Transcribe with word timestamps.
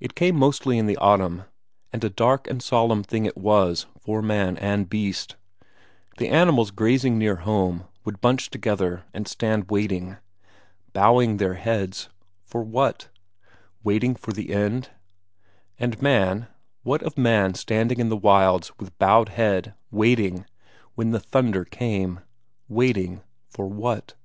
It 0.00 0.14
came 0.14 0.36
mostly 0.36 0.76
in 0.76 0.84
the 0.84 0.98
autumn, 0.98 1.44
and 1.90 2.04
a 2.04 2.10
dark 2.10 2.46
and 2.46 2.62
solemn 2.62 3.02
thing 3.02 3.24
it 3.24 3.38
was 3.38 3.86
for 3.98 4.20
man 4.20 4.58
and 4.58 4.86
beast; 4.86 5.36
the 6.18 6.28
animals 6.28 6.70
grazing 6.70 7.16
near 7.18 7.36
home 7.36 7.84
would 8.04 8.20
bunch 8.20 8.50
together 8.50 9.04
and 9.14 9.26
stand 9.26 9.70
waiting. 9.70 10.18
Bowing 10.92 11.38
their 11.38 11.54
heads 11.54 12.10
what 12.52 13.02
for? 13.02 13.10
Waiting 13.82 14.14
for 14.14 14.34
the 14.34 14.52
end? 14.52 14.90
And 15.78 16.02
man, 16.02 16.48
what 16.82 17.02
of 17.02 17.16
man 17.16 17.54
standing 17.54 17.98
in 17.98 18.10
the 18.10 18.14
wilds 18.18 18.72
with 18.78 18.98
bowed 18.98 19.30
head, 19.30 19.72
waiting, 19.90 20.44
when 20.96 21.12
the 21.12 21.18
thunder 21.20 21.64
came? 21.64 22.20
Waiting 22.68 23.22
for 23.48 23.66
what? 23.68 24.16